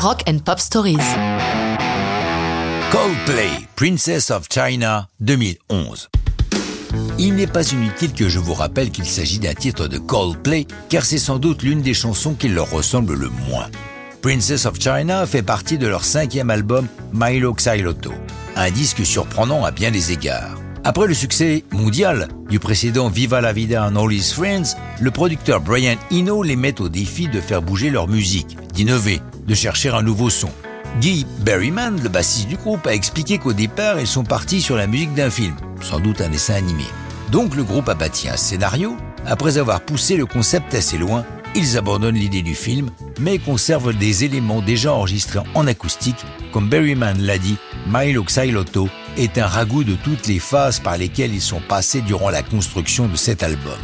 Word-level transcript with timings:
Rock 0.00 0.22
and 0.28 0.38
Pop 0.44 0.60
Stories. 0.60 0.96
Coldplay, 2.92 3.50
Princess 3.74 4.30
of 4.30 4.46
China 4.48 5.08
2011. 5.18 6.08
Il 7.18 7.34
n'est 7.34 7.48
pas 7.48 7.68
inutile 7.72 8.12
que 8.12 8.28
je 8.28 8.38
vous 8.38 8.54
rappelle 8.54 8.92
qu'il 8.92 9.06
s'agit 9.06 9.40
d'un 9.40 9.54
titre 9.54 9.88
de 9.88 9.98
Coldplay, 9.98 10.68
car 10.88 11.04
c'est 11.04 11.18
sans 11.18 11.40
doute 11.40 11.64
l'une 11.64 11.82
des 11.82 11.94
chansons 11.94 12.34
qui 12.34 12.46
leur 12.46 12.70
ressemble 12.70 13.14
le 13.14 13.28
moins. 13.48 13.66
Princess 14.22 14.66
of 14.66 14.78
China 14.78 15.26
fait 15.26 15.42
partie 15.42 15.78
de 15.78 15.88
leur 15.88 16.04
cinquième 16.04 16.50
album 16.50 16.86
Milo 17.12 17.52
Xyloto, 17.52 18.12
un 18.54 18.70
disque 18.70 19.04
surprenant 19.04 19.64
à 19.64 19.72
bien 19.72 19.90
des 19.90 20.12
égards. 20.12 20.54
Après 20.84 21.08
le 21.08 21.14
succès 21.14 21.64
mondial 21.72 22.28
du 22.48 22.60
précédent 22.60 23.08
Viva 23.08 23.40
la 23.40 23.52
Vida 23.52 23.84
and 23.88 23.96
All 23.96 24.12
His 24.12 24.32
Friends, 24.32 24.76
le 25.00 25.10
producteur 25.10 25.60
Brian 25.60 25.96
Eno 26.12 26.44
les 26.44 26.54
met 26.54 26.80
au 26.80 26.88
défi 26.88 27.26
de 27.26 27.40
faire 27.40 27.62
bouger 27.62 27.90
leur 27.90 28.06
musique, 28.06 28.56
d'innover, 28.72 29.20
de 29.48 29.54
chercher 29.54 29.88
un 29.88 30.02
nouveau 30.02 30.30
son. 30.30 30.50
Guy 31.00 31.26
Berryman, 31.40 32.00
le 32.00 32.08
bassiste 32.08 32.48
du 32.48 32.56
groupe, 32.56 32.86
a 32.86 32.94
expliqué 32.94 33.38
qu'au 33.38 33.52
départ, 33.52 33.98
ils 33.98 34.06
sont 34.06 34.24
partis 34.24 34.60
sur 34.60 34.76
la 34.76 34.86
musique 34.86 35.14
d'un 35.14 35.30
film, 35.30 35.56
sans 35.80 36.00
doute 36.00 36.20
un 36.20 36.28
dessin 36.28 36.54
animé. 36.54 36.84
Donc 37.32 37.56
le 37.56 37.64
groupe 37.64 37.88
a 37.88 37.94
bâti 37.94 38.28
un 38.28 38.36
scénario. 38.36 38.96
Après 39.26 39.58
avoir 39.58 39.80
poussé 39.80 40.16
le 40.16 40.26
concept 40.26 40.74
assez 40.74 40.98
loin, 40.98 41.24
ils 41.54 41.76
abandonnent 41.76 42.14
l'idée 42.14 42.42
du 42.42 42.54
film, 42.54 42.90
mais 43.18 43.38
conservent 43.38 43.96
des 43.96 44.24
éléments 44.24 44.62
déjà 44.62 44.92
enregistrés 44.92 45.40
en 45.54 45.66
acoustique. 45.66 46.24
Comme 46.52 46.68
Berryman 46.68 47.18
l'a 47.20 47.38
dit, 47.38 47.56
Milo 47.86 48.24
est 49.16 49.38
un 49.38 49.46
ragoût 49.46 49.84
de 49.84 49.94
toutes 49.94 50.26
les 50.26 50.38
phases 50.38 50.78
par 50.78 50.98
lesquelles 50.98 51.34
ils 51.34 51.40
sont 51.40 51.62
passés 51.68 52.00
durant 52.00 52.30
la 52.30 52.42
construction 52.42 53.06
de 53.08 53.16
cet 53.16 53.42
album. 53.42 53.78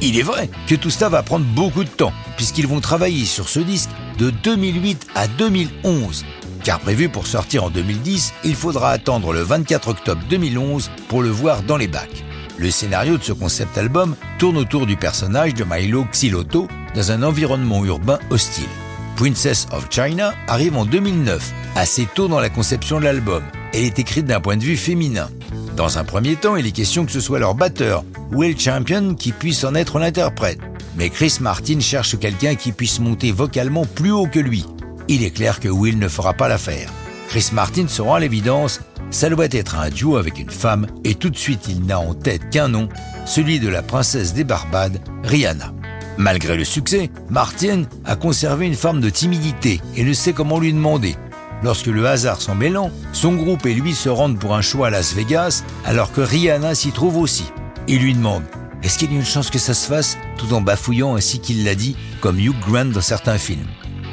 Il 0.00 0.18
est 0.18 0.22
vrai 0.22 0.48
que 0.68 0.76
tout 0.76 0.90
cela 0.90 1.08
va 1.08 1.22
prendre 1.22 1.44
beaucoup 1.44 1.82
de 1.82 1.88
temps, 1.88 2.12
puisqu'ils 2.38 2.68
vont 2.68 2.80
travailler 2.80 3.26
sur 3.26 3.48
ce 3.48 3.60
disque 3.60 3.90
de 4.16 4.30
2008 4.30 5.08
à 5.14 5.26
2011. 5.26 6.24
Car 6.64 6.78
prévu 6.78 7.08
pour 7.08 7.26
sortir 7.26 7.64
en 7.64 7.70
2010, 7.70 8.32
il 8.44 8.54
faudra 8.54 8.90
attendre 8.90 9.32
le 9.32 9.42
24 9.42 9.88
octobre 9.88 10.22
2011 10.30 10.90
pour 11.08 11.22
le 11.22 11.28
voir 11.28 11.62
dans 11.64 11.76
les 11.76 11.88
bacs. 11.88 12.24
Le 12.56 12.70
scénario 12.70 13.18
de 13.18 13.22
ce 13.22 13.32
concept 13.32 13.76
album 13.76 14.14
tourne 14.38 14.56
autour 14.56 14.86
du 14.86 14.96
personnage 14.96 15.54
de 15.54 15.64
Milo 15.64 16.04
Xyloto 16.04 16.68
dans 16.94 17.10
un 17.10 17.22
environnement 17.24 17.84
urbain 17.84 18.20
hostile. 18.30 18.68
Princess 19.16 19.66
of 19.72 19.88
China 19.90 20.32
arrive 20.46 20.76
en 20.76 20.84
2009, 20.84 21.52
assez 21.74 22.06
tôt 22.14 22.28
dans 22.28 22.40
la 22.40 22.50
conception 22.50 23.00
de 23.00 23.04
l'album. 23.04 23.42
Elle 23.74 23.84
est 23.84 23.98
écrite 23.98 24.26
d'un 24.26 24.40
point 24.40 24.56
de 24.56 24.62
vue 24.62 24.76
féminin. 24.76 25.28
Dans 25.76 25.98
un 25.98 26.04
premier 26.04 26.36
temps, 26.36 26.54
il 26.54 26.66
est 26.66 26.72
question 26.72 27.04
que 27.04 27.12
ce 27.12 27.20
soit 27.20 27.40
leur 27.40 27.56
batteur, 27.56 28.04
Will 28.30 28.58
Champion, 28.58 29.14
qui 29.14 29.32
puisse 29.32 29.64
en 29.64 29.74
être 29.74 29.98
l'interprète. 29.98 30.60
Mais 30.98 31.10
Chris 31.10 31.38
Martin 31.40 31.78
cherche 31.78 32.18
quelqu'un 32.18 32.56
qui 32.56 32.72
puisse 32.72 32.98
monter 32.98 33.30
vocalement 33.30 33.84
plus 33.84 34.10
haut 34.10 34.26
que 34.26 34.40
lui. 34.40 34.66
Il 35.06 35.22
est 35.22 35.30
clair 35.30 35.60
que 35.60 35.68
Will 35.68 35.96
ne 35.96 36.08
fera 36.08 36.34
pas 36.34 36.48
l'affaire. 36.48 36.90
Chris 37.28 37.50
Martin 37.52 37.86
se 37.86 38.02
rend 38.02 38.14
à 38.14 38.20
l'évidence, 38.20 38.80
ça 39.10 39.30
doit 39.30 39.46
être 39.52 39.76
un 39.76 39.90
duo 39.90 40.16
avec 40.16 40.40
une 40.40 40.50
femme, 40.50 40.88
et 41.04 41.14
tout 41.14 41.30
de 41.30 41.36
suite 41.36 41.66
il 41.68 41.86
n'a 41.86 42.00
en 42.00 42.14
tête 42.14 42.50
qu'un 42.50 42.68
nom, 42.68 42.88
celui 43.26 43.60
de 43.60 43.68
la 43.68 43.82
princesse 43.82 44.34
des 44.34 44.42
Barbades, 44.42 45.00
Rihanna. 45.22 45.72
Malgré 46.16 46.56
le 46.56 46.64
succès, 46.64 47.10
Martin 47.30 47.84
a 48.04 48.16
conservé 48.16 48.66
une 48.66 48.74
forme 48.74 49.00
de 49.00 49.08
timidité 49.08 49.80
et 49.94 50.02
ne 50.02 50.12
sait 50.12 50.32
comment 50.32 50.58
lui 50.58 50.72
demander. 50.72 51.14
Lorsque 51.62 51.86
le 51.86 52.06
hasard 52.08 52.40
s'en 52.40 52.56
mêlant, 52.56 52.90
son 53.12 53.34
groupe 53.34 53.66
et 53.66 53.74
lui 53.74 53.94
se 53.94 54.08
rendent 54.08 54.38
pour 54.38 54.56
un 54.56 54.62
choix 54.62 54.88
à 54.88 54.90
Las 54.90 55.14
Vegas, 55.14 55.62
alors 55.84 56.10
que 56.10 56.22
Rihanna 56.22 56.74
s'y 56.74 56.90
trouve 56.90 57.18
aussi. 57.18 57.44
Il 57.86 58.00
lui 58.00 58.14
demande 58.14 58.42
Est-ce 58.82 58.98
qu'il 58.98 59.12
y 59.12 59.16
a 59.16 59.18
une 59.18 59.24
chance 59.24 59.50
que 59.50 59.58
ça 59.58 59.74
se 59.74 59.86
fasse 59.88 60.18
tout 60.36 60.52
en 60.54 60.60
bafouillant 60.60 61.16
ainsi 61.16 61.40
qu'il 61.40 61.64
l'a 61.64 61.74
dit, 61.74 61.96
comme 62.20 62.38
Hugh 62.38 62.54
Grant 62.60 62.86
dans 62.86 63.00
certains 63.00 63.38
films? 63.38 63.66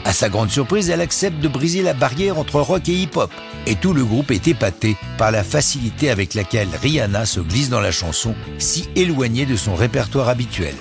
À 0.06 0.14
sa 0.14 0.30
grande 0.30 0.50
surprise, 0.50 0.90
elle 0.90 1.02
accepte 1.02 1.40
de 1.40 1.48
briser 1.48 1.82
la 1.82 1.94
barrière 1.94 2.38
entre 2.38 2.60
rock 2.60 2.90
et 2.90 2.94
hip-hop. 2.94 3.32
Et 3.68 3.76
tout 3.76 3.94
le 3.94 4.04
groupe 4.04 4.32
est 4.32 4.48
épaté 4.48 4.98
par 5.18 5.32
la 5.32 5.44
facilité 5.44 6.10
avec 6.10 6.34
laquelle 6.34 6.68
Rihanna 6.82 7.26
se 7.26 7.40
glisse 7.40 7.70
dans 7.70 7.80
la 7.80 7.92
chanson, 7.92 8.36
si 8.60 8.88
éloignée 8.96 9.46
de 9.46 9.56
son 9.56 9.76
répertoire 9.76 10.30
habituel. 10.30 10.76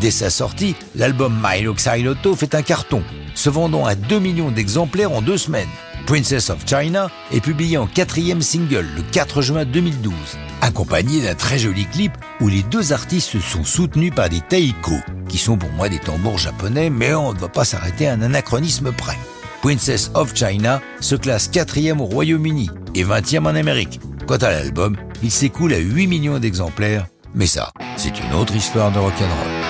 Dès 0.00 0.10
sa 0.10 0.30
sortie, 0.30 0.74
l'album 0.94 1.40
Milo 1.44 1.74
Xyloto 1.74 2.34
fait 2.34 2.54
un 2.54 2.62
carton, 2.62 3.02
se 3.34 3.50
vendant 3.50 3.84
à 3.84 3.94
2 3.94 4.18
millions 4.18 4.50
d'exemplaires 4.50 5.12
en 5.12 5.22
deux 5.22 5.38
semaines. 5.38 5.68
Princess 6.06 6.50
of 6.50 6.66
China 6.66 7.10
est 7.32 7.40
publié 7.40 7.78
en 7.78 7.86
quatrième 7.86 8.42
single 8.42 8.86
le 8.96 9.02
4 9.12 9.42
juin 9.42 9.64
2012, 9.64 10.12
accompagné 10.60 11.22
d'un 11.22 11.34
très 11.34 11.58
joli 11.58 11.86
clip 11.86 12.12
où 12.40 12.48
les 12.48 12.62
deux 12.64 12.92
artistes 12.92 13.40
sont 13.40 13.64
soutenus 13.64 14.12
par 14.14 14.28
des 14.28 14.40
taiko, 14.40 14.96
qui 15.28 15.38
sont 15.38 15.56
pour 15.56 15.70
moi 15.70 15.88
des 15.88 15.98
tambours 15.98 16.38
japonais, 16.38 16.90
mais 16.90 17.14
on 17.14 17.32
ne 17.32 17.38
va 17.38 17.48
pas 17.48 17.64
s'arrêter 17.64 18.08
à 18.08 18.14
un 18.14 18.22
anachronisme 18.22 18.92
près. 18.92 19.18
Princess 19.62 20.10
of 20.14 20.34
China 20.34 20.80
se 21.00 21.14
classe 21.14 21.46
quatrième 21.48 22.00
au 22.00 22.06
Royaume-Uni 22.06 22.68
et 22.94 23.04
20e 23.04 23.46
en 23.46 23.54
Amérique. 23.54 24.00
Quant 24.26 24.36
à 24.36 24.50
l'album, 24.50 24.96
il 25.22 25.30
s'écoule 25.30 25.72
à 25.72 25.78
8 25.78 26.08
millions 26.08 26.38
d'exemplaires, 26.38 27.06
mais 27.34 27.46
ça, 27.46 27.72
c'est 27.96 28.18
une 28.18 28.34
autre 28.34 28.56
histoire 28.56 28.90
de 28.90 28.98
rock'n'roll. 28.98 29.61